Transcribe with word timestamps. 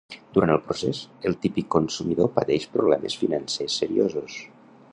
Durant 0.35 0.51
el 0.53 0.61
procés, 0.69 1.01
el 1.29 1.35
típic 1.43 1.67
consumidor 1.75 2.31
pateix 2.39 2.67
problemes 2.79 3.19
financers 3.25 3.77
seriosos. 3.83 4.39